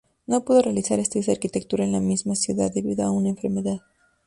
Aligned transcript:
No 0.25 0.43
pudo 0.43 0.63
realizar 0.63 0.97
estudios 0.97 1.27
de 1.27 1.33
Arquitectura 1.33 1.83
en 1.83 1.91
la 1.91 1.99
misma 1.99 2.33
ciudad 2.33 2.73
debido 2.73 3.05
a 3.05 3.11
una 3.11 3.29
enfermedad. 3.29 3.81